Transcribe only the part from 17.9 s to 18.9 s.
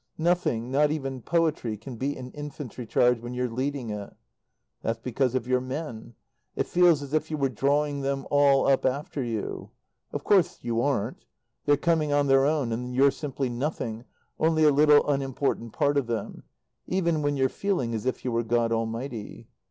as if you were God